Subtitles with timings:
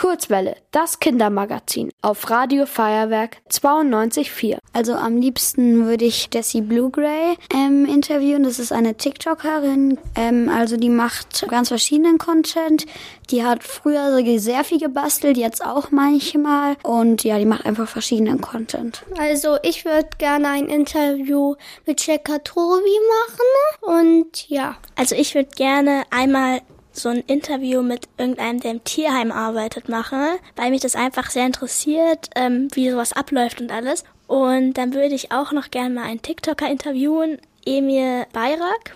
[0.00, 4.56] Kurzwelle, das Kindermagazin auf Radio Feuerwerk 92.4.
[4.72, 8.44] Also am liebsten würde ich Jessie Bluegray ähm, interviewen.
[8.44, 9.98] Das ist eine TikTokerin.
[10.14, 12.86] Ähm, also die macht ganz verschiedenen Content.
[13.28, 16.76] Die hat früher sehr viel gebastelt, jetzt auch manchmal.
[16.82, 19.02] Und ja, die macht einfach verschiedenen Content.
[19.18, 23.98] Also ich würde gerne ein Interview mit Checker Tobi machen.
[23.98, 24.76] Und ja.
[24.96, 26.62] Also ich würde gerne einmal
[26.92, 31.46] so ein Interview mit irgendeinem, der im Tierheim arbeitet, mache, weil mich das einfach sehr
[31.46, 34.04] interessiert, ähm, wie sowas abläuft und alles.
[34.26, 38.94] Und dann würde ich auch noch gerne mal einen TikToker interviewen, Emil Bayrak.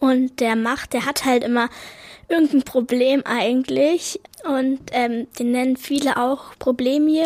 [0.00, 1.68] Und der macht, der hat halt immer
[2.28, 4.20] irgendein Problem eigentlich.
[4.44, 7.24] Und ähm, den nennen viele auch Problemie,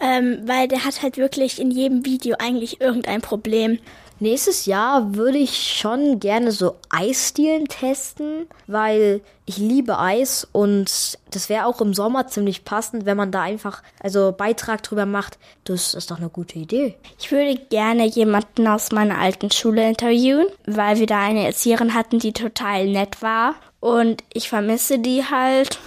[0.00, 3.78] ähm, weil der hat halt wirklich in jedem Video eigentlich irgendein Problem.
[4.22, 11.48] Nächstes Jahr würde ich schon gerne so Eisstielen testen, weil ich liebe Eis und das
[11.48, 15.38] wäre auch im Sommer ziemlich passend, wenn man da einfach also Beitrag drüber macht.
[15.64, 16.96] Das ist doch eine gute Idee.
[17.18, 22.18] Ich würde gerne jemanden aus meiner alten Schule interviewen, weil wir da eine Erzieherin hatten,
[22.18, 25.78] die total nett war und ich vermisse die halt.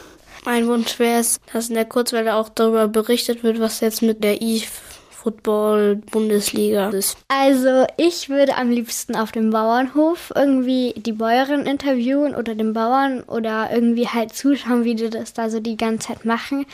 [0.46, 4.24] Mein Wunsch wäre es, dass in der Kurzwelle auch darüber berichtet wird, was jetzt mit
[4.24, 4.64] der I
[5.12, 7.18] Football-Bundesliga ist.
[7.30, 13.22] Also ich würde am liebsten auf dem Bauernhof irgendwie die Bäuerin interviewen oder den Bauern
[13.22, 16.66] oder irgendwie halt zuschauen, wie die das da so die ganze Zeit machen,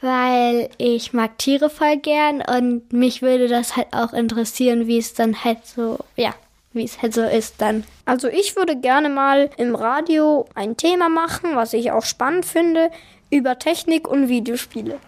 [0.00, 5.14] weil ich mag Tiere voll gern und mich würde das halt auch interessieren, wie es
[5.14, 6.34] dann halt so, ja,
[6.72, 7.84] wie es halt so ist dann.
[8.04, 12.90] Also ich würde gerne mal im Radio ein Thema machen, was ich auch spannend finde,
[13.30, 14.98] über Technik und Videospiele.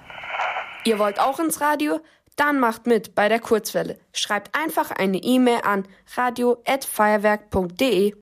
[0.85, 2.01] Ihr wollt auch ins Radio?
[2.37, 3.98] Dann macht mit bei der Kurzwelle.
[4.12, 8.15] Schreibt einfach eine E-Mail an radio@feuerwerk.de.